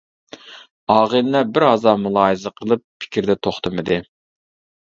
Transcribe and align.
ئاغىنىلەر 0.93 1.51
بىر 1.57 1.65
ھازا 1.71 1.93
مۇلاھىزە 2.05 2.53
قىلىپ 2.61 2.83
پىكىردە 3.05 3.37
توختىمىدى. 3.49 4.01